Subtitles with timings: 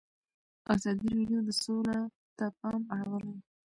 [0.73, 1.97] ازادي راډیو د سوله
[2.37, 3.35] ته پام اړولی.